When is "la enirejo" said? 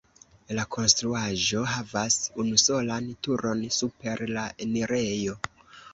4.39-5.37